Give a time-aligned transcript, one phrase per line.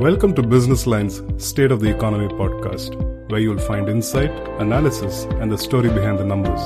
[0.00, 4.30] Welcome to Business Line's State of the Economy podcast, where you'll find insight,
[4.60, 6.60] analysis, and the story behind the numbers.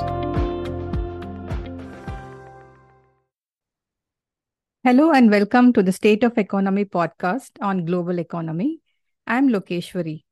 [4.83, 8.81] Hello and welcome to the State of Economy podcast on global economy.
[9.29, 10.25] I'm Lokeshwarri.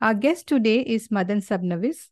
[0.00, 2.08] Our guest today is Madan Sabnavis,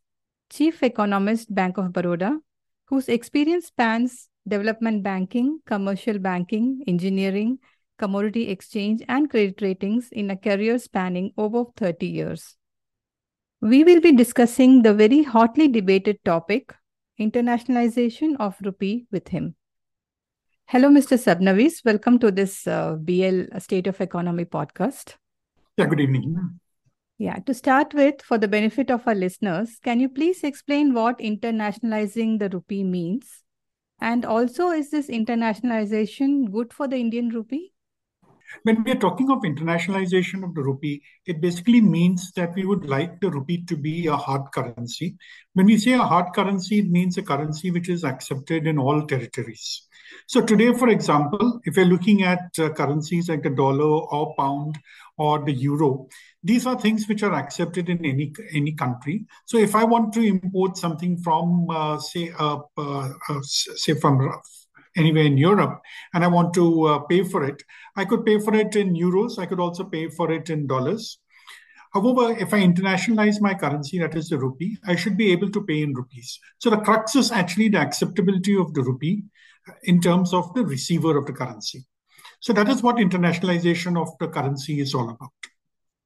[0.51, 2.37] Chief Economist, Bank of Baroda,
[2.85, 7.57] whose experience spans development banking, commercial banking, engineering,
[7.99, 12.55] commodity exchange, and credit ratings in a career spanning over 30 years.
[13.61, 16.73] We will be discussing the very hotly debated topic,
[17.19, 19.55] internationalization of rupee with him.
[20.65, 21.17] Hello, Mr.
[21.17, 21.83] Sabnavis.
[21.83, 25.15] Welcome to this uh, BL State of Economy podcast.
[25.77, 26.59] Yeah, good evening.
[27.17, 31.19] Yeah, to start with, for the benefit of our listeners, can you please explain what
[31.19, 33.43] internationalizing the rupee means?
[33.99, 37.73] And also, is this internationalization good for the Indian rupee?
[38.63, 42.85] When we are talking of internationalization of the rupee, it basically means that we would
[42.85, 45.15] like the rupee to be a hard currency.
[45.53, 49.05] When we say a hard currency, it means a currency which is accepted in all
[49.05, 49.87] territories.
[50.27, 54.77] So today, for example, if you're looking at uh, currencies like the dollar or pound
[55.17, 56.07] or the euro,
[56.43, 59.25] these are things which are accepted in any any country.
[59.45, 64.19] So if I want to import something from, uh, say, uh, uh, uh say from
[64.95, 65.81] anywhere in Europe
[66.13, 67.61] and I want to uh, pay for it,
[67.95, 69.39] I could pay for it in euros.
[69.39, 71.19] I could also pay for it in dollars.
[71.93, 75.63] However, if I internationalize my currency, that is the rupee, I should be able to
[75.63, 76.39] pay in rupees.
[76.59, 79.23] So the crux is actually the acceptability of the rupee
[79.83, 81.85] in terms of the receiver of the currency.
[82.41, 85.31] So that is what internationalization of the currency is all about.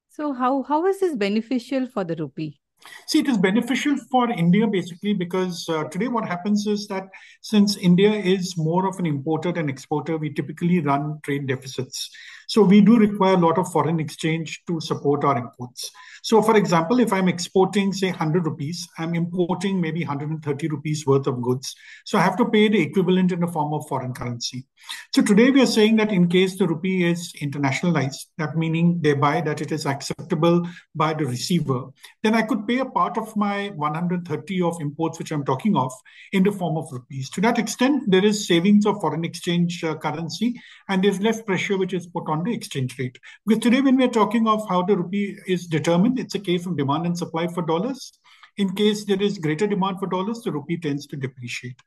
[0.10, 2.60] So how, how is this beneficial for the rupee?
[3.08, 7.10] See, it is beneficial for India basically because uh, today what happens is that
[7.42, 12.10] since India is more of an importer than exporter, we typically run trade deficits.
[12.48, 15.92] So we do require a lot of foreign exchange to support our imports.
[16.26, 21.28] So, for example, if I'm exporting, say, 100 rupees, I'm importing maybe 130 rupees worth
[21.28, 21.76] of goods.
[22.06, 24.66] So I have to pay the equivalent in the form of foreign currency.
[25.14, 29.42] So today we are saying that in case the rupee is internationalized, that meaning thereby
[29.42, 30.66] that it is acceptable
[30.96, 31.88] by the receiver,
[32.24, 35.92] then I could pay a part of my 130 of imports, which I'm talking of,
[36.32, 37.30] in the form of rupees.
[37.32, 41.78] To that extent, there is savings of foreign exchange uh, currency and there's less pressure
[41.78, 43.20] which is put on the exchange rate.
[43.46, 46.78] Because today when we're talking of how the rupee is determined, it's a case of
[46.78, 48.18] demand and supply for dollars.
[48.58, 51.80] In case there is greater demand for dollars, the rupee tends to depreciate.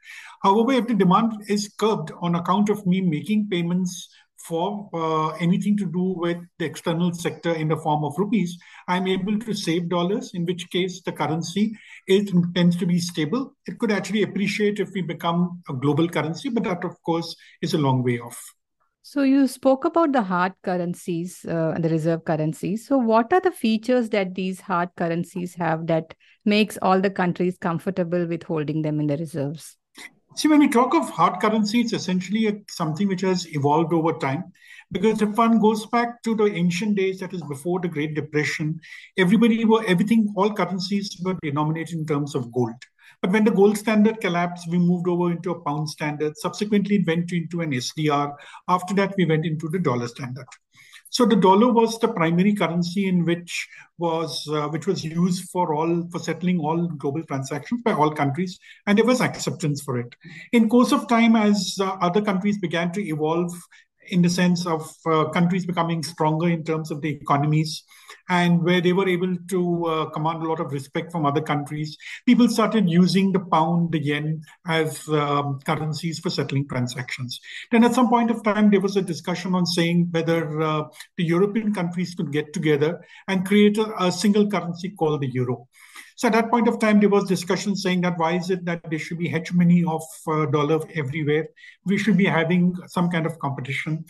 [0.42, 5.76] However, if the demand is curbed on account of me making payments for uh, anything
[5.76, 9.88] to do with the external sector in the form of rupees, I'm able to save
[9.88, 11.76] dollars, in which case the currency
[12.08, 13.54] tends to be stable.
[13.66, 17.74] It could actually appreciate if we become a global currency, but that, of course, is
[17.74, 18.40] a long way off.
[19.08, 22.88] So you spoke about the hard currencies uh, and the reserve currencies.
[22.88, 26.12] So what are the features that these hard currencies have that
[26.44, 29.76] makes all the countries comfortable with holding them in the reserves?
[30.34, 34.12] See, when we talk of hard currency, it's essentially a, something which has evolved over
[34.14, 34.52] time.
[34.90, 38.80] Because if one goes back to the ancient days, that is before the Great Depression,
[39.16, 42.74] everybody were everything, all currencies were denominated in terms of gold.
[43.22, 46.36] But when the gold standard collapsed, we moved over into a pound standard.
[46.36, 48.34] Subsequently, it went into an SDR.
[48.68, 50.46] After that, we went into the dollar standard.
[51.10, 53.68] So the dollar was the primary currency in which
[53.98, 58.58] was uh, which was used for all for settling all global transactions by all countries,
[58.86, 60.14] and there was acceptance for it.
[60.52, 63.54] In course of time, as uh, other countries began to evolve
[64.08, 67.84] in the sense of uh, countries becoming stronger in terms of the economies
[68.28, 71.96] and where they were able to uh, command a lot of respect from other countries
[72.24, 77.40] people started using the pound the yen as um, currencies for settling transactions.
[77.70, 80.84] Then at some point of time there was a discussion on saying whether uh,
[81.16, 85.68] the european countries could get together and create a, a single currency called the euro
[86.16, 88.80] so at that point of time, there was discussion saying that why is it that
[88.88, 91.50] there should be hegemony of uh, dollar everywhere?
[91.84, 94.06] We should be having some kind of competition.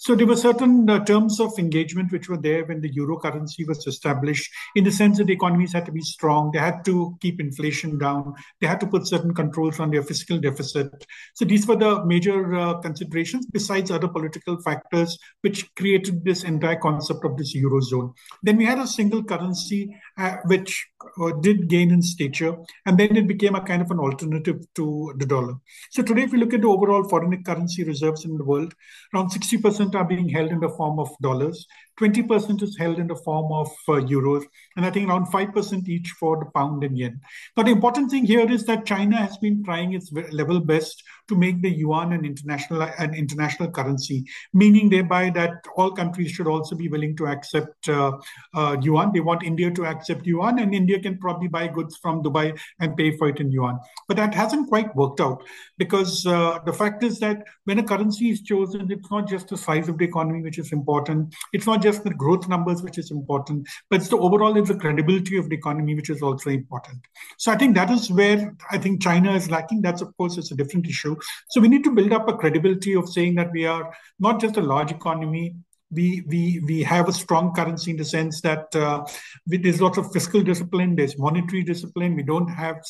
[0.00, 3.64] So there were certain uh, terms of engagement which were there when the euro currency
[3.64, 7.18] was established, in the sense that the economies had to be strong, they had to
[7.20, 11.04] keep inflation down, they had to put certain controls on their fiscal deficit.
[11.34, 16.76] So these were the major uh, considerations, besides other political factors, which created this entire
[16.76, 18.14] concept of this eurozone.
[18.44, 20.86] Then we had a single currency, uh, which
[21.20, 22.56] uh, did gain in stature,
[22.86, 25.54] and then it became a kind of an alternative to the dollar.
[25.90, 28.74] So today, if we look at the overall foreign currency reserves in the world,
[29.12, 31.66] around 60% are being held in the form of dollars,
[31.98, 34.44] 20% is held in the form of uh, euros,
[34.76, 37.20] and I think around 5% each for the pound and yen.
[37.56, 41.36] But the important thing here is that China has been trying its level best to
[41.36, 46.76] make the yuan an international an international currency, meaning thereby that all countries should also
[46.76, 48.12] be willing to accept uh,
[48.54, 49.12] uh, yuan.
[49.12, 52.96] They want India to accept yuan, and India can probably buy goods from Dubai and
[52.96, 53.78] pay for it in yuan.
[54.06, 55.42] But that hasn't quite worked out
[55.78, 59.56] because uh, the fact is that when a currency is chosen, it's not just the
[59.56, 61.34] size of the economy which is important.
[61.52, 64.76] It's not just the growth numbers which is important, but it's the overall it's the
[64.76, 66.98] credibility of the economy which is also important.
[67.38, 69.82] So I think that is where I think China is lacking.
[69.82, 71.16] That's of course it's a different issue.
[71.50, 74.56] So we need to build up a credibility of saying that we are not just
[74.56, 75.56] a large economy,
[75.90, 79.06] we we we have a strong currency in the sense that uh,
[79.46, 82.14] there's lots of fiscal discipline, there's monetary discipline.
[82.14, 82.82] We don't have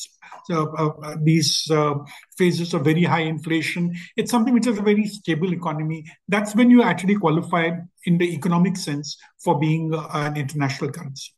[0.49, 1.95] uh, uh, these uh,
[2.37, 3.95] phases of very high inflation.
[4.17, 6.05] It's something which is a very stable economy.
[6.27, 7.71] That's when you actually qualify
[8.05, 11.31] in the economic sense for being uh, an international currency.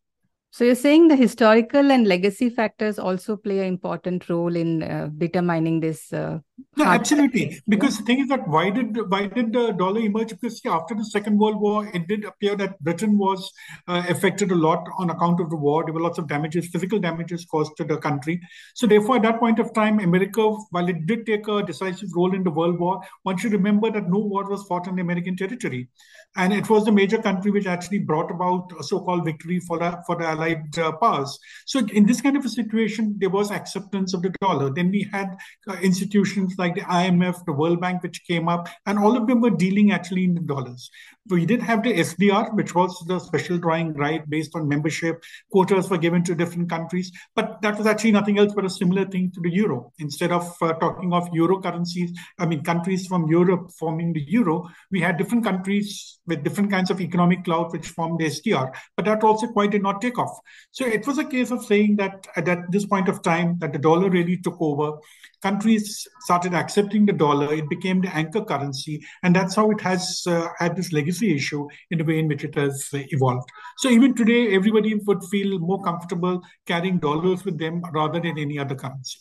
[0.53, 5.09] So you're saying the historical and legacy factors also play an important role in uh,
[5.17, 6.11] determining this.
[6.11, 6.39] Uh,
[6.75, 7.61] yeah, absolutely.
[7.69, 10.29] Because the thing is that why did why did the dollar emerge?
[10.29, 13.49] Because see, after the Second World War, it did appear that Britain was
[13.87, 15.85] uh, affected a lot on account of the war.
[15.85, 18.41] There were lots of damages, physical damages caused to the country.
[18.75, 22.35] So therefore, at that point of time, America, while it did take a decisive role
[22.35, 25.89] in the World War, one should remember that no war was fought on American territory,
[26.37, 30.01] and it was the major country which actually brought about a so-called victory for the
[30.05, 31.37] for the allied uh, powers.
[31.65, 34.73] So in this kind of a situation, there was acceptance of the dollar.
[34.73, 35.35] Then we had
[35.67, 39.41] uh, institutions like the IMF, the World Bank, which came up, and all of them
[39.41, 40.89] were dealing actually in dollars.
[41.29, 45.23] We did have the SDR, which was the special drawing right based on membership.
[45.51, 49.05] Quotas were given to different countries, but that was actually nothing else but a similar
[49.05, 49.91] thing to the euro.
[49.99, 54.69] Instead of uh, talking of euro currencies, I mean countries from Europe forming the euro,
[54.91, 58.73] we had different countries with different kinds of economic clout which formed the SDR.
[58.95, 60.35] But that also quite did not take off.
[60.71, 63.79] So it was a case of saying that at this point of time that the
[63.79, 64.97] dollar really took over.
[65.41, 67.53] Countries started accepting the dollar.
[67.53, 71.67] It became the anchor currency, and that's how it has uh, had this legacy issue
[71.89, 73.49] in the way in which it has uh, evolved.
[73.77, 78.59] So even today, everybody would feel more comfortable carrying dollars with them rather than any
[78.59, 79.17] other currency.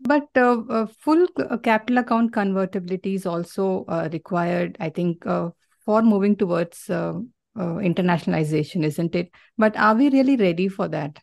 [0.00, 1.26] But uh, uh, full
[1.62, 5.50] capital account convertibility is also uh, required, I think, uh,
[5.88, 7.14] for moving towards uh,
[7.56, 9.30] internationalization, isn't it?
[9.56, 11.18] But are we really ready for that?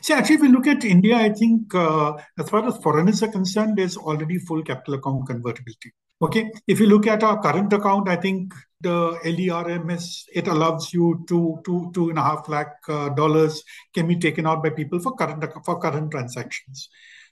[0.00, 3.76] See, actually, if we look at India, I think as far as foreigners are concerned,
[3.76, 5.92] there's already full capital account convertibility.
[6.22, 11.22] Okay, if you look at our current account, I think the LERMS it allows you
[11.28, 13.62] to two two and a half lakh uh, dollars
[13.94, 16.88] can be taken out by people for current for current transactions.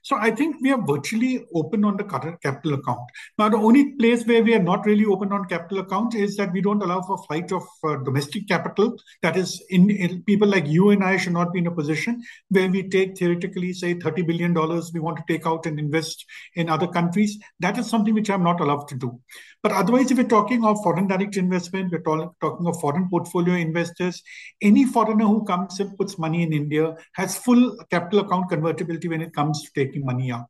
[0.07, 3.09] So I think we are virtually open on the current capital account.
[3.37, 6.53] Now, the only place where we are not really open on capital account is that
[6.53, 8.95] we don't allow for flight of uh, domestic capital.
[9.21, 12.23] That is, in, in, people like you and I should not be in a position
[12.47, 14.53] where we take theoretically, say, $30 billion
[14.93, 16.23] we want to take out and invest
[16.55, 17.37] in other countries.
[17.59, 19.19] That is something which I'm not allowed to do.
[19.61, 24.23] But otherwise, if we're talking of foreign direct investment, we're talking of foreign portfolio investors,
[24.61, 29.21] any foreigner who comes and puts money in India has full capital account convertibility when
[29.21, 30.47] it comes to taking money out.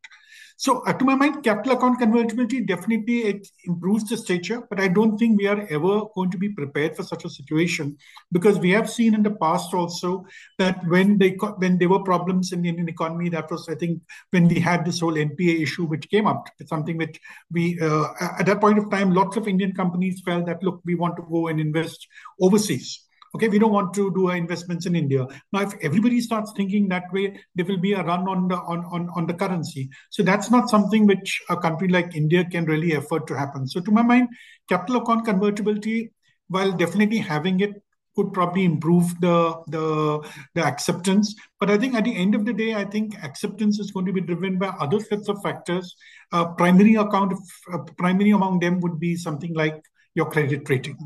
[0.59, 4.87] So, uh, to my mind, capital account convertibility definitely it improves the stature, but I
[4.87, 7.95] don't think we are ever going to be prepared for such a situation
[8.31, 10.25] because we have seen in the past also
[10.57, 14.01] that when they when there were problems in the Indian economy, that was I think
[14.31, 16.49] when we had this whole NPA issue which came up.
[16.59, 17.21] It's something which
[17.51, 18.07] we uh,
[18.39, 21.27] at that point of time, lots of Indian companies felt that look, we want to
[21.29, 22.07] go and invest
[22.41, 25.25] overseas okay we don't want to do our investments in india.
[25.51, 28.85] Now if everybody starts thinking that way there will be a run on the on,
[28.85, 29.89] on, on the currency.
[30.09, 33.67] So that's not something which a country like india can really afford to happen.
[33.67, 34.29] So to my mind
[34.69, 36.11] capital account convertibility
[36.47, 37.81] while definitely having it
[38.15, 41.35] could probably improve the, the the acceptance.
[41.59, 44.13] But i think at the end of the day i think acceptance is going to
[44.13, 45.95] be driven by other sets of factors.
[46.31, 47.33] Uh, primary account
[47.71, 49.81] uh, primary among them would be something like
[50.15, 50.97] your credit rating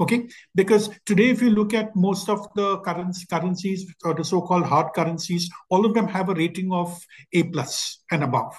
[0.00, 0.28] okay?
[0.54, 5.50] Because today if you look at most of the currencies or the so-called hard currencies
[5.70, 6.98] all of them have a rating of
[7.32, 8.54] a plus and above.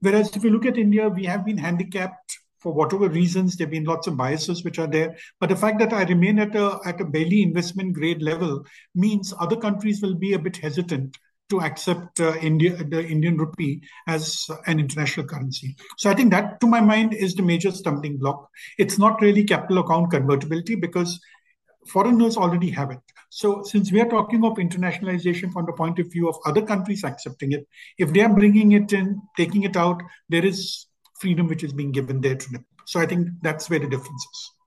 [0.00, 3.56] Whereas if you look at india we have been handicapped for whatever reasons.
[3.56, 5.16] There have been lots of biases which are there.
[5.40, 9.34] But the fact that i remain at a at a barely investment grade level means
[9.38, 11.16] other countries will be a bit hesitant
[11.50, 15.76] to accept uh, India, the Indian rupee as an international currency.
[15.98, 18.48] So I think that, to my mind, is the major stumbling block.
[18.78, 21.20] It's not really capital account convertibility because
[21.86, 23.00] foreigners already have it.
[23.30, 27.04] So, since we are talking of internationalization from the point of view of other countries
[27.04, 27.66] accepting it,
[27.96, 30.86] if they are bringing it in, taking it out, there is
[31.20, 32.66] freedom which is being given there to them.
[32.86, 34.59] So, I think that's where the difference is.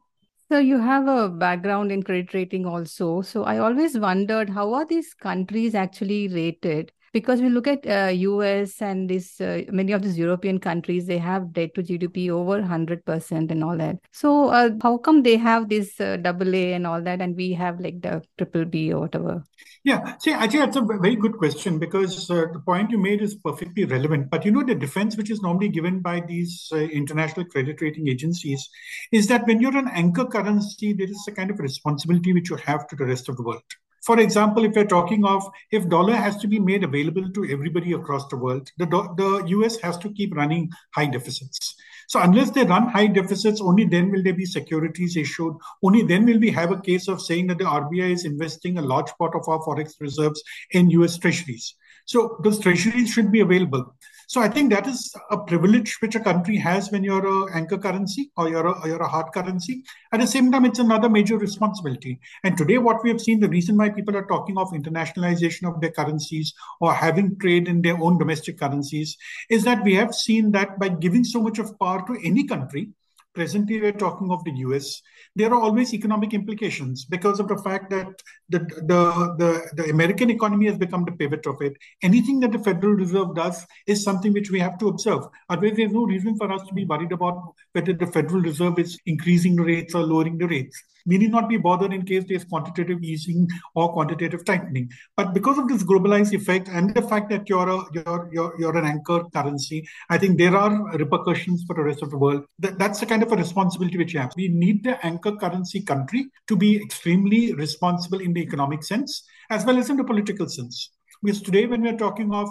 [0.50, 3.22] So you have a background in credit rating also.
[3.24, 6.94] So I always wondered how are these countries actually rated?
[7.14, 11.20] Because we look at uh, us and this uh, many of these european countries they
[11.20, 13.98] have debt to gdp over 100% and all that.
[14.12, 17.54] So uh, how come they have this uh, double a and all that and we
[17.54, 19.44] have like the triple b or whatever?
[19.84, 20.16] Yeah.
[20.18, 23.86] See actually that's a very good question because uh, the point you made is perfectly
[23.86, 24.30] relevant.
[24.30, 28.08] But you know the defense which is normally given by these uh, international credit rating
[28.08, 28.68] agencies
[29.12, 32.56] is that when you're an anchor currency there is a kind of responsibility which you
[32.56, 33.62] have to the rest of the world
[34.04, 37.94] for example, if we're talking of if dollar has to be made available to everybody
[37.94, 41.76] across the world, the, the US has to keep running high deficits.
[42.10, 45.56] So unless they run high deficits, only then will there be securities issued.
[45.82, 48.82] Only then will we have a case of saying that the RBI is investing a
[48.82, 51.76] large part of our forex reserves in US treasuries.
[52.06, 53.96] So those treasuries should be available.
[54.28, 57.78] So I think that is a privilege which a country has when you're a anchor
[57.78, 59.84] currency or you're a, you're a hard currency.
[60.12, 62.20] At the same time, it's another major responsibility.
[62.44, 65.82] And today, what we have seen, the reason why people are talking of internationalization of
[65.82, 69.18] their currencies or having trade in their own domestic currencies
[69.50, 72.90] is that we have seen that by giving so much of power to any country,
[73.34, 75.02] presently we're talking of the US,
[75.36, 78.08] there are always economic implications because of the fact that
[78.50, 81.74] the, the, the, the, American economy has become the pivot of it.
[82.02, 85.24] Anything that the Federal Reserve does is something which we have to observe.
[85.50, 89.00] Otherwise, there's no reason for us to be worried about whether the Federal Reserve is
[89.06, 90.84] increasing the rates or lowering the rates.
[91.06, 94.90] We need not be bothered in case there's quantitative easing or quantitative tightening.
[95.18, 98.78] But because of this globalized effect and the fact that you're a, you're, you're, you're
[98.78, 102.46] an anchor currency, I think there are repercussions for the rest of the world.
[102.60, 104.34] That, that's the kind of a responsibility which you have.
[104.38, 109.66] We need the anchor currency country to be extremely responsible in the economic sense as
[109.66, 110.92] well as in the political sense.
[111.24, 112.50] Because today, when we're talking of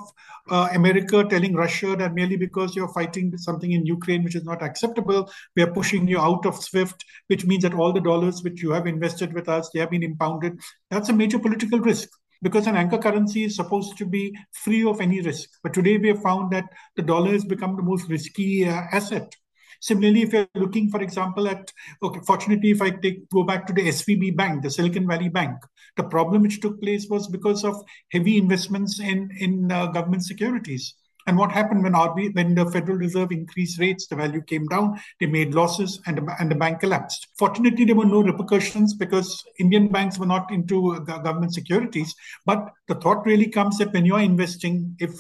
[0.50, 4.62] uh, America telling Russia that merely because you're fighting something in Ukraine which is not
[4.62, 8.62] acceptable, we are pushing you out of SWIFT, which means that all the dollars which
[8.62, 10.58] you have invested with us, they have been impounded.
[10.90, 12.08] That's a major political risk
[12.40, 15.50] because an anchor currency is supposed to be free of any risk.
[15.62, 16.64] But today we have found that
[16.96, 19.34] the dollar has become the most risky uh, asset.
[19.80, 23.72] Similarly, if you're looking, for example, at okay, fortunately, if I take go back to
[23.72, 25.56] the SVB Bank, the Silicon Valley Bank,
[25.96, 30.94] the problem which took place was because of heavy investments in in uh, government securities.
[31.26, 34.98] And what happened when RB, when the Federal Reserve increased rates, the value came down,
[35.20, 37.28] they made losses, and the, and the bank collapsed.
[37.38, 42.14] Fortunately, there were no repercussions because Indian banks were not into uh, government securities.
[42.44, 45.12] But the thought really comes that when you are investing, if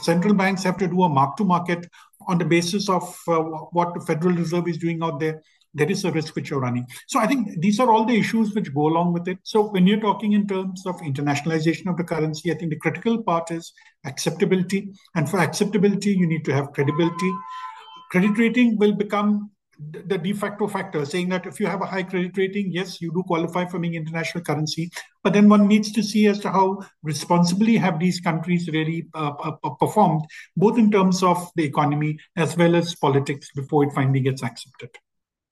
[0.00, 1.86] central banks have to do a mark to market
[2.28, 3.40] on the basis of uh,
[3.72, 5.42] what the Federal Reserve is doing out there,
[5.74, 6.86] there is a risk which you're running.
[7.06, 9.38] So I think these are all the issues which go along with it.
[9.42, 13.22] So when you're talking in terms of internationalization of the currency, I think the critical
[13.22, 13.72] part is
[14.04, 14.90] acceptability.
[15.14, 17.32] And for acceptability, you need to have credibility.
[18.10, 19.50] Credit rating will become
[19.90, 23.10] the de facto factor, saying that if you have a high credit rating, yes, you
[23.12, 24.90] do qualify for being international currency.
[25.24, 29.32] But then one needs to see as to how responsibly have these countries really uh,
[29.42, 30.24] uh, performed,
[30.56, 34.90] both in terms of the economy as well as politics, before it finally gets accepted.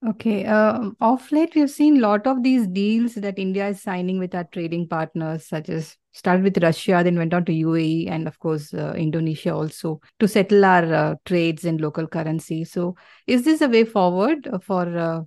[0.06, 0.46] Okay.
[0.46, 4.34] Uh, off late, we've seen a lot of these deals that India is signing with
[4.34, 8.38] our trading partners, such as started with Russia, then went on to UAE, and of
[8.38, 12.64] course uh, Indonesia also to settle our uh, trades in local currency.
[12.64, 15.20] So, is this a way forward for uh,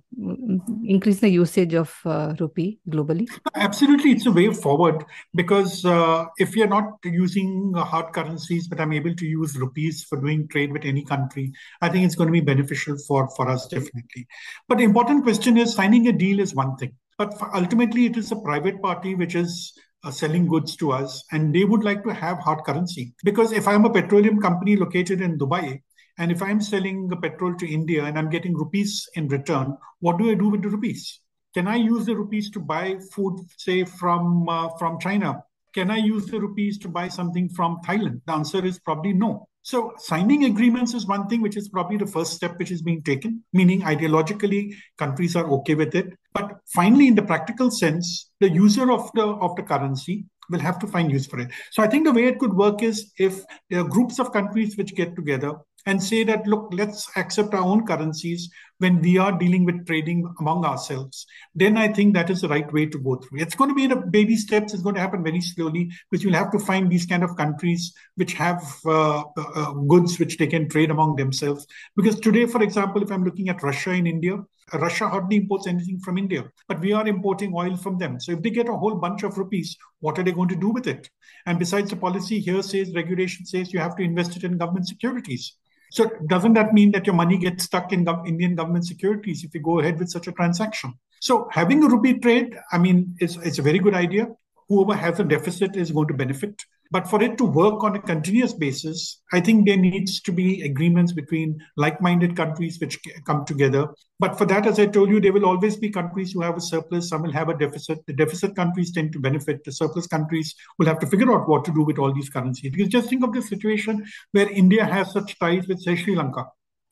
[0.84, 3.26] increasing the usage of uh, rupee globally?
[3.54, 8.92] Absolutely, it's a way forward because uh, if you're not using hard currencies, but I'm
[8.92, 12.32] able to use rupees for doing trade with any country, I think it's going to
[12.32, 14.26] be beneficial for for us definitely.
[14.68, 18.30] But the important question is signing a deal is one thing, but ultimately it is
[18.32, 19.72] a private party which is
[20.12, 23.14] selling goods to us and they would like to have hard currency.
[23.24, 25.80] Because if i'm a petroleum company located in dubai
[26.18, 30.30] and if i'm selling petrol to india and i'm getting rupees in return what do
[30.30, 31.20] i do with the rupees?
[31.54, 35.42] Can i use the rupees to buy food say from uh, from china?
[35.72, 38.20] Can i use the rupees to buy something from thailand?
[38.26, 42.06] The answer is probably no so signing agreements is one thing which is probably the
[42.06, 46.12] first step which is being taken, meaning ideologically countries are okay with it.
[46.34, 50.78] But finally, in the practical sense, the user of the of the currency will have
[50.80, 51.50] to find use for it.
[51.70, 54.76] So I think the way it could work is if there are groups of countries
[54.76, 55.54] which get together
[55.86, 60.26] and say that, look, let's accept our own currencies when we are dealing with trading
[60.40, 63.40] among ourselves, then I think that is the right way to go through.
[63.40, 64.74] It's going to be in a baby steps.
[64.74, 67.94] It's going to happen very slowly because you'll have to find these kind of countries
[68.16, 71.66] which have uh, uh, goods which they can trade among themselves.
[71.96, 74.38] Because today, for example, if I'm looking at Russia and India,
[74.72, 78.18] Russia hardly imports anything from India, but we are importing oil from them.
[78.18, 80.70] So if they get a whole bunch of rupees, what are they going to do
[80.70, 81.08] with it?
[81.46, 84.88] And besides, the policy here says, regulation says you have to invest it in government
[84.88, 85.54] securities.
[85.94, 89.54] So doesn't that mean that your money gets stuck in gov- Indian government securities if
[89.54, 90.94] you go ahead with such a transaction?
[91.20, 94.26] So having a rupee trade, I mean, it's, it's a very good idea.
[94.68, 96.64] Whoever has a deficit is going to benefit.
[96.94, 100.62] But for it to work on a continuous basis, I think there needs to be
[100.62, 103.88] agreements between like minded countries which come together.
[104.20, 106.60] But for that, as I told you, there will always be countries who have a
[106.60, 108.06] surplus, some will have a deficit.
[108.06, 109.64] The deficit countries tend to benefit.
[109.64, 112.70] The surplus countries will have to figure out what to do with all these currencies.
[112.70, 116.44] Because just think of the situation where India has such ties with, say, Sri Lanka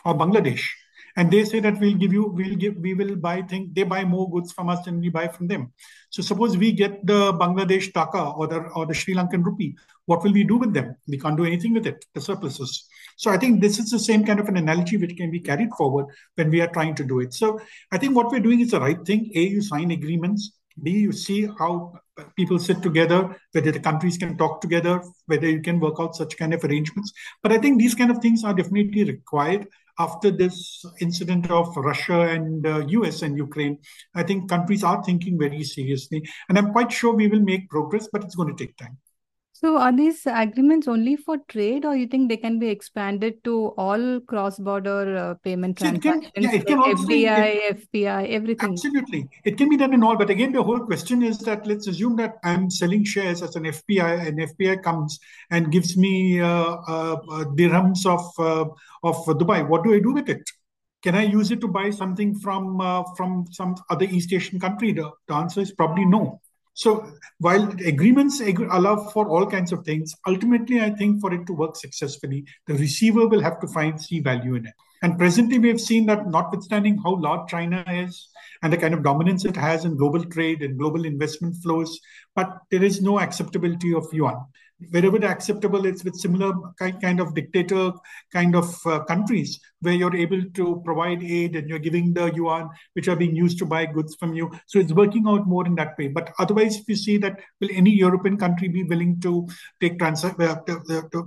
[0.04, 0.64] or Bangladesh
[1.16, 4.04] and they say that we'll give you we'll give we will buy things they buy
[4.04, 5.72] more goods from us than we buy from them
[6.10, 9.74] so suppose we get the bangladesh taka or the or the sri lankan rupee
[10.06, 13.30] what will we do with them we can't do anything with it the surpluses so
[13.30, 16.06] i think this is the same kind of an analogy which can be carried forward
[16.36, 17.60] when we are trying to do it so
[17.92, 21.12] i think what we're doing is the right thing a you sign agreements B, you
[21.12, 21.92] see how
[22.36, 26.38] people sit together, whether the countries can talk together, whether you can work out such
[26.38, 27.12] kind of arrangements.
[27.42, 29.66] But I think these kind of things are definitely required
[29.98, 33.78] after this incident of Russia and uh, US and Ukraine,
[34.14, 36.22] I think countries are thinking very seriously.
[36.48, 38.98] And I'm quite sure we will make progress, but it's going to take time.
[39.64, 43.68] So are these agreements only for trade or you think they can be expanded to
[43.78, 46.32] all cross-border uh, payment so transactions?
[46.34, 48.72] Can, yeah, it can also, FDI, it, FPI, everything.
[48.72, 49.28] Absolutely.
[49.44, 50.16] It can be done in all.
[50.16, 53.62] But again, the whole question is that let's assume that I'm selling shares as an
[53.62, 55.20] FPI and FPI comes
[55.52, 58.68] and gives me uh, uh, uh, dirhams of, uh,
[59.04, 59.64] of Dubai.
[59.64, 60.42] What do I do with it?
[61.04, 64.92] Can I use it to buy something from uh, from some other East Asian country?
[64.92, 66.40] The, the answer is probably no.
[66.74, 71.52] So while agreements allow for all kinds of things, ultimately, I think for it to
[71.52, 74.74] work successfully, the receiver will have to find see value in it.
[75.02, 78.28] And presently, we have seen that notwithstanding how large China is
[78.62, 81.98] and the kind of dominance it has in global trade and global investment flows,
[82.36, 84.40] but there is no acceptability of yuan
[84.90, 87.92] wherever acceptable it's with similar kind of dictator
[88.32, 92.68] kind of uh, countries where you're able to provide aid and you're giving the yuan
[92.94, 94.50] which are being used to buy goods from you.
[94.66, 96.08] So it's working out more in that way.
[96.08, 99.48] But otherwise if you see that will any european country be willing to
[99.80, 100.56] take transact uh,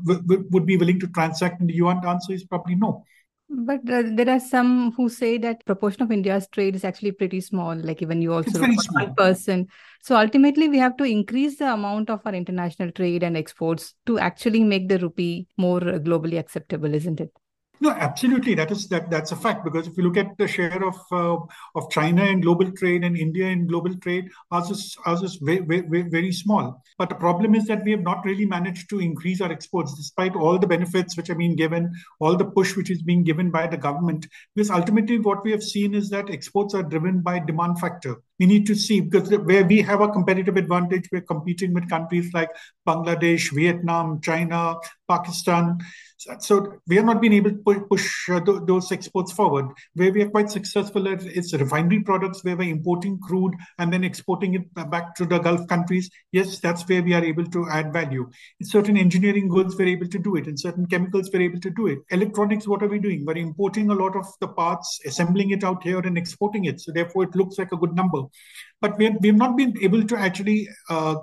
[0.06, 2.02] would be willing to transact in the yuan?
[2.02, 3.04] The answer is probably no
[3.50, 7.42] but uh, there are some who say that proportion of India's trade is actually pretty
[7.42, 7.76] small.
[7.76, 9.68] Like even you also one person.
[10.02, 14.20] So ultimately, we have to increase the amount of our international trade and exports to
[14.20, 17.32] actually make the rupee more globally acceptable, isn't it?
[17.82, 18.56] No, absolutely.
[18.56, 19.10] That is that.
[19.10, 21.38] That's a fact because if you look at the share of uh,
[21.76, 25.60] of China in global trade and India in global trade, ours is ours is very,
[25.60, 26.82] very very small.
[26.98, 30.36] But the problem is that we have not really managed to increase our exports despite
[30.36, 33.68] all the benefits which are being given, all the push which is being given by
[33.68, 34.28] the government.
[34.56, 38.46] Because ultimately, what we have seen is that exports are driven by demand factor we
[38.46, 42.50] need to see because where we have a competitive advantage, we're competing with countries like
[42.88, 44.76] Bangladesh, Vietnam, China,
[45.08, 45.80] Pakistan.
[46.18, 49.66] So we have not been able to push uh, th- those exports forward.
[49.96, 54.04] Where we are quite successful at is refinery products, where we're importing crude and then
[54.04, 56.10] exporting it back to the Gulf countries.
[56.32, 58.30] Yes, that's where we are able to add value.
[58.60, 60.48] In certain engineering goods, we're able to do it.
[60.48, 62.00] In certain chemicals, we're able to do it.
[62.10, 63.26] Electronics, what are we doing?
[63.26, 66.80] We're importing a lot of the parts, assembling it out here, and exporting it.
[66.80, 68.24] So therefore, it looks like a good number
[68.82, 71.16] but we have, we have not been able to actually uh,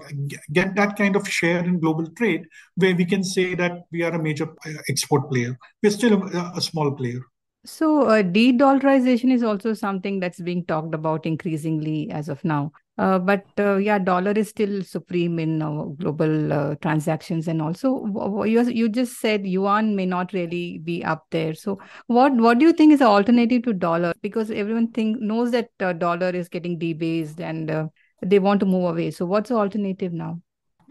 [0.52, 4.12] get that kind of share in global trade where we can say that we are
[4.12, 5.56] a major uh, export player.
[5.82, 7.20] We're still a, a small player.
[7.64, 12.72] So, uh, de dollarization is also something that's being talked about increasingly as of now.
[12.98, 18.04] Uh, but uh, yeah, dollar is still supreme in uh, global transactions, and also
[18.44, 21.54] you you just said yuan may not really be up there.
[21.54, 24.12] So what what do you think is the alternative to dollar?
[24.20, 27.86] Because everyone think knows that uh, dollar is getting debased, and uh,
[28.22, 29.10] they want to move away.
[29.12, 30.40] So what's the alternative now?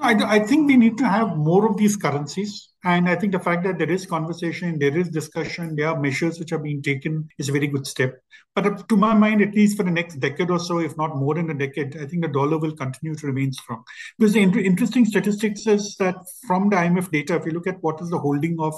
[0.02, 2.70] I, I think we need to have more of these currencies.
[2.84, 6.40] And I think the fact that there is conversation, there is discussion, there are measures
[6.40, 8.20] which are being taken is a very good step.
[8.56, 11.36] But to my mind, at least for the next decade or so, if not more
[11.36, 13.84] than a decade, I think the dollar will continue to remain strong.
[14.18, 16.16] Because the interesting statistics is that
[16.48, 18.74] from the IMF data, if you look at what is the holding of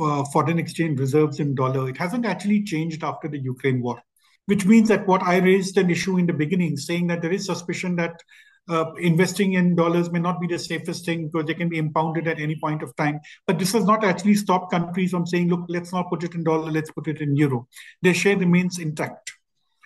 [0.00, 4.02] uh, foreign exchange reserves in dollar, it hasn't actually changed after the Ukraine war
[4.46, 7.44] which means that what I raised an issue in the beginning, saying that there is
[7.44, 8.18] suspicion that
[8.68, 12.26] uh, investing in dollars may not be the safest thing because they can be impounded
[12.28, 13.20] at any point of time.
[13.46, 16.44] But this has not actually stopped countries from saying, look, let's not put it in
[16.44, 17.66] dollar, let's put it in euro.
[18.02, 19.32] Their share remains intact,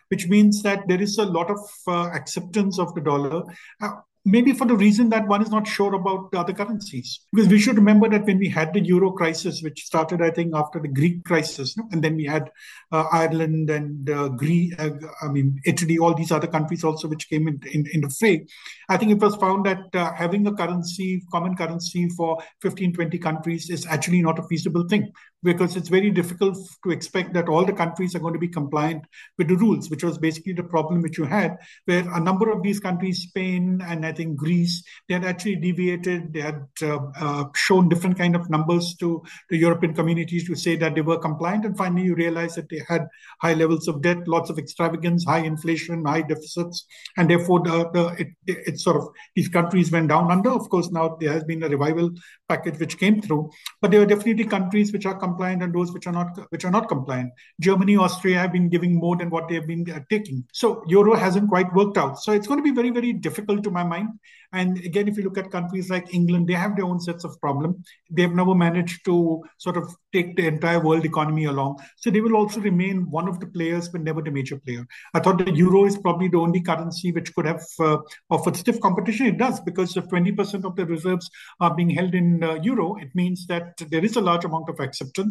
[0.09, 3.45] which means that there is a lot of uh, acceptance of the dollar.
[3.81, 3.93] Uh,
[4.25, 7.21] maybe for the reason that one is not sure about the other currencies.
[7.33, 10.55] Because we should remember that when we had the euro crisis, which started, I think,
[10.55, 12.51] after the Greek crisis, and then we had
[12.93, 17.29] uh, Ireland and uh, Greece, uh, I mean, Italy, all these other countries also which
[17.29, 18.47] came in, in, in the fray.
[18.89, 23.19] I think it was found that uh, having a currency, common currency for 15, 20
[23.19, 27.65] countries is actually not a feasible thing because it's very difficult to expect that all
[27.65, 29.05] the countries are going to be compliant
[29.39, 32.63] with the rules, which was basically the problem which you had, where a number of
[32.63, 36.33] these countries, Spain and I think Greece, they had actually deviated.
[36.33, 40.77] They had uh, uh, shown different kind of numbers to the European communities to say
[40.77, 43.07] that they were compliant, and finally you realize that they had
[43.41, 48.05] high levels of debt, lots of extravagance, high inflation, high deficits, and therefore the, the
[48.19, 50.51] it, it sort of these countries went down under.
[50.51, 52.11] Of course, now there has been a revival
[52.49, 53.51] package which came through,
[53.81, 56.71] but there are definitely countries which are compliant and those which are not which are
[56.71, 57.33] not compliant.
[57.61, 60.45] Germany, Austria have been giving more than what they have been uh, taking.
[60.53, 62.19] So euro hasn't quite worked out.
[62.19, 64.11] So it's going to be very very difficult to my mind.
[64.53, 67.41] And again, if you look at countries like England, they have their own sets of
[67.41, 67.83] problem.
[68.11, 71.79] They've never managed to sort of take the entire world economy along.
[71.97, 74.87] So they will also remain one of the players, but never the major player.
[75.15, 78.79] I thought the euro is probably the only currency which could have uh, offered stiff
[78.81, 79.27] competition.
[79.27, 83.15] It does because if 20% of the reserves are being held in uh, euro, it
[83.15, 85.22] means that there is a large amount of acceptance.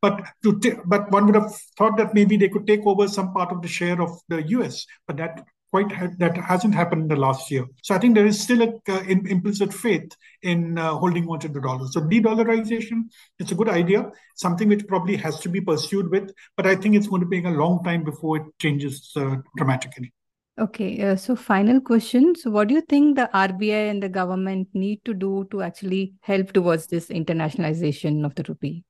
[0.00, 3.32] But to t- but one would have thought that maybe they could take over some
[3.32, 7.08] part of the share of the US, but that quite ha- that hasn't happened in
[7.08, 7.64] the last year.
[7.82, 10.08] So I think there is still a uh, implicit faith
[10.42, 11.88] in uh, holding on to the dollar.
[11.88, 13.08] So de-dollarization,
[13.40, 16.94] it's a good idea, something which probably has to be pursued with, but I think
[16.94, 20.12] it's going to take a long time before it changes uh, dramatically.
[20.56, 22.36] Okay, uh, so final question.
[22.36, 26.14] So, what do you think the RBI and the government need to do to actually
[26.20, 28.84] help towards this internationalization of the rupee?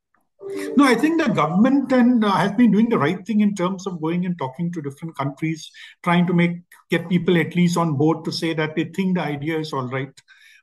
[0.77, 3.87] No, I think the government and uh, has been doing the right thing in terms
[3.87, 5.71] of going and talking to different countries,
[6.03, 6.59] trying to make
[6.91, 9.89] get people at least on board to say that they think the idea is all
[9.89, 10.13] right.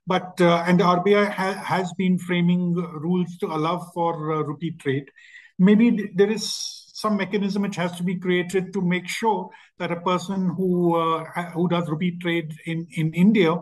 [0.05, 4.71] But uh, and the RBI ha- has been framing rules to allow for uh, rupee
[4.71, 5.09] trade.
[5.57, 6.53] Maybe th- there is
[6.93, 11.23] some mechanism which has to be created to make sure that a person who uh,
[11.51, 13.55] who does rupee trade in in India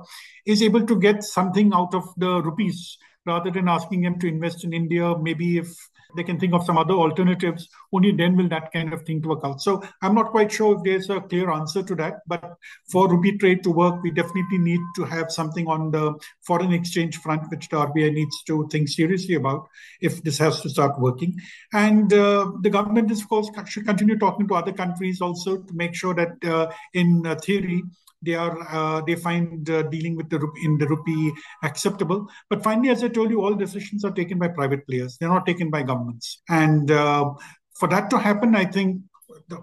[0.46, 4.64] is able to get something out of the rupees rather than asking them to invest
[4.64, 5.16] in India.
[5.18, 5.70] Maybe if
[6.16, 9.42] they can think of some other alternatives, only then will that kind of thing work
[9.44, 9.62] out.
[9.62, 12.22] So I'm not quite sure if there's a clear answer to that.
[12.28, 12.56] But
[12.90, 17.18] for rupee trade to work, we definitely need to have something on the foreign exchange
[17.18, 19.68] front, which the RBI needs to think seriously about
[20.02, 21.40] if this has to start working.
[21.74, 25.74] And uh, the government, is, of course, should continue talking to other countries also to
[25.74, 27.84] make sure that uh, in uh, theory,
[28.22, 31.32] they are uh, they find uh, dealing with the in the rupee
[31.64, 32.28] acceptable.
[32.50, 35.18] But finally, as I told you, all decisions are taken by private players.
[35.18, 36.42] They're not taken by governments.
[36.50, 37.32] And uh,
[37.80, 39.02] for that to happen, I think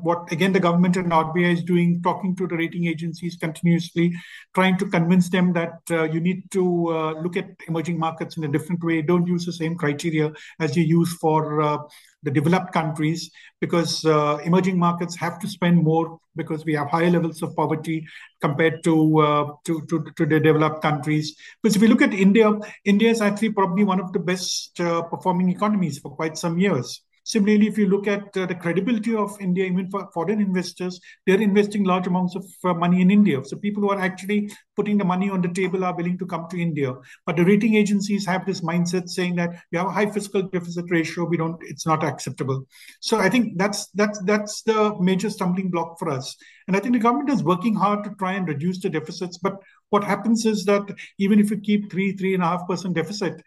[0.00, 4.12] what again the government and RBI is doing, talking to the rating agencies continuously,
[4.54, 8.44] trying to convince them that uh, you need to uh, look at emerging markets in
[8.44, 9.02] a different way.
[9.02, 11.78] Don't use the same criteria as you use for uh,
[12.22, 17.10] the developed countries, because uh, emerging markets have to spend more because we have higher
[17.10, 18.06] levels of poverty
[18.40, 21.36] compared to, uh, to, to, to the developed countries.
[21.62, 22.52] Because if we look at India,
[22.84, 27.02] India is actually probably one of the best uh, performing economies for quite some years.
[27.26, 31.40] Similarly, if you look at uh, the credibility of India, even for foreign investors, they're
[31.40, 33.44] investing large amounts of uh, money in India.
[33.44, 36.46] So people who are actually putting the money on the table are willing to come
[36.50, 36.94] to India.
[37.26, 40.84] But the rating agencies have this mindset saying that we have a high fiscal deficit
[40.88, 42.64] ratio, we don't, it's not acceptable.
[43.00, 46.36] So I think that's that's that's the major stumbling block for us.
[46.68, 49.38] And I think the government is working hard to try and reduce the deficits.
[49.38, 49.56] But
[49.90, 53.42] what happens is that even if you keep three, three and a half percent deficit,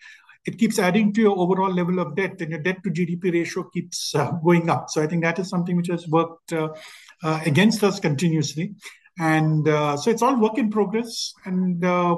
[0.49, 3.63] it keeps adding to your overall level of debt, and your debt to GDP ratio
[3.75, 4.89] keeps uh, going up.
[4.89, 6.69] So I think that is something which has worked uh,
[7.23, 8.73] uh, against us continuously,
[9.19, 11.33] and uh, so it's all work in progress.
[11.45, 12.15] And uh,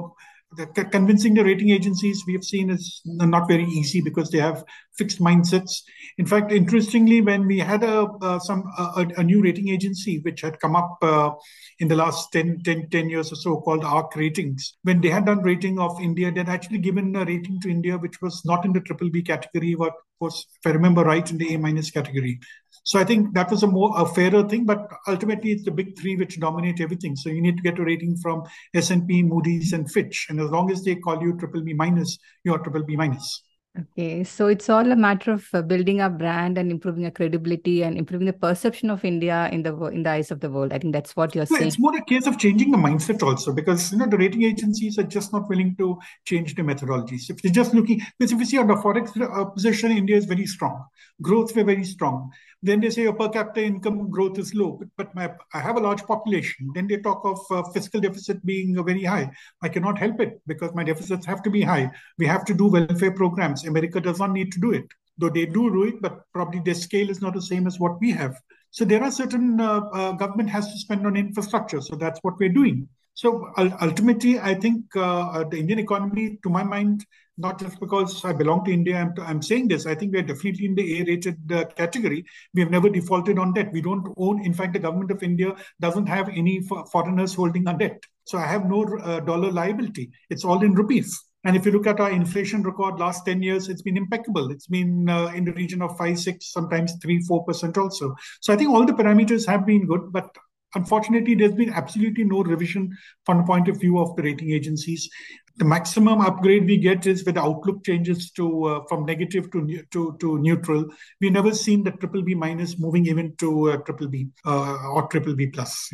[0.56, 4.64] the, convincing the rating agencies we have seen is not very easy because they have
[5.02, 5.82] fixed mindsets.
[6.20, 10.42] In fact, interestingly, when we had a uh, some a, a, new rating agency which
[10.42, 11.32] had come up uh,
[11.80, 15.26] in the last 10, 10, 10, years or so called ARC Ratings, when they had
[15.26, 18.74] done rating of India, they'd actually given a rating to India which was not in
[18.74, 22.40] the triple B category, but was, if I remember right, in the A minus category.
[22.84, 25.98] So I think that was a more a fairer thing, but ultimately it's the big
[26.00, 27.16] three which dominate everything.
[27.16, 30.72] So you need to get a rating from S&P, Moody's, and Fitch, and as long
[30.72, 33.44] as they call you triple B minus, you are triple B minus.
[33.80, 37.84] Okay, so it's all a matter of uh, building our brand and improving our credibility
[37.84, 40.74] and improving the perception of India in the in the eyes of the world.
[40.74, 41.68] I think that's what you're saying.
[41.68, 45.00] It's more a case of changing the mindset also, because you know the rating agencies
[45.00, 47.30] are just not willing to change the methodologies.
[47.30, 50.26] If they're just looking, because if you see on the forex uh, position, India is
[50.26, 50.84] very strong,
[51.22, 52.30] growth were very strong.
[52.64, 55.78] Then they say your per capita income growth is low, but, but my, I have
[55.78, 56.70] a large population.
[56.76, 59.32] Then they talk of uh, fiscal deficit being very high.
[59.64, 61.90] I cannot help it because my deficits have to be high.
[62.20, 63.66] We have to do welfare programs.
[63.66, 64.86] America does not need to do it,
[65.18, 68.00] though they do do it, but probably their scale is not the same as what
[68.00, 68.40] we have.
[68.70, 71.82] So there are certain uh, uh government has to spend on infrastructure.
[71.82, 72.88] So that's what we're doing.
[73.22, 77.06] So ultimately, I think uh, the Indian economy, to my mind,
[77.38, 79.86] not just because I belong to India, I'm, I'm saying this.
[79.86, 82.26] I think we're definitely in the A-rated uh, category.
[82.56, 83.72] We have never defaulted on debt.
[83.72, 84.44] We don't own.
[84.44, 88.02] In fact, the government of India doesn't have any foreigners holding our debt.
[88.24, 90.10] So I have no uh, dollar liability.
[90.32, 91.16] It's all in rupees.
[91.44, 94.50] And if you look at our inflation record last 10 years, it's been impeccable.
[94.50, 98.16] It's been uh, in the region of 5, 6, sometimes 3, 4% also.
[98.42, 100.36] So I think all the parameters have been good, but
[100.76, 105.10] unfortunately, there's been absolutely no revision from the point of view of the rating agencies.
[105.58, 109.84] The maximum upgrade we get is with the outlook changes to uh, from negative to,
[109.92, 110.86] to to neutral.
[111.20, 115.08] We've never seen the triple B minus moving even to uh, triple B uh, or
[115.08, 115.94] triple B plus.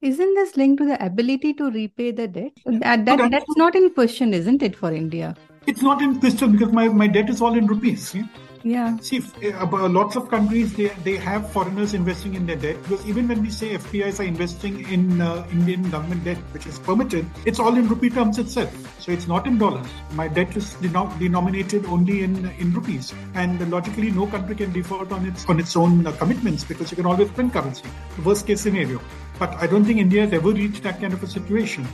[0.00, 2.52] Isn't this linked to the ability to repay the debt?
[2.64, 5.36] That, that that's not in question, isn't it, for India?
[5.66, 8.14] It's not in question because my, my debt is all in rupees.
[8.14, 8.22] Yeah?
[8.62, 8.98] Yeah.
[8.98, 13.28] See, uh, lots of countries they, they have foreigners investing in their debt because even
[13.28, 17.58] when we say FPIs are investing in uh, Indian government debt, which is permitted, it's
[17.58, 18.72] all in rupee terms itself.
[19.00, 19.86] So it's not in dollars.
[20.12, 25.26] My debt is denominated only in in rupees, and logically, no country can default on
[25.26, 27.84] its on its own uh, commitments because you can always print currency.
[28.24, 29.00] Worst case scenario.
[29.38, 31.86] But I don't think India has ever reached that kind of a situation.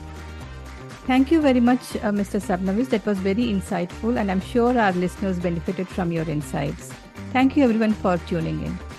[1.07, 2.41] Thank you very much, uh, Mr.
[2.41, 2.89] Sabnavis.
[2.89, 6.93] That was very insightful, and I'm sure our listeners benefited from your insights.
[7.31, 8.94] Thank you, everyone, for tuning in.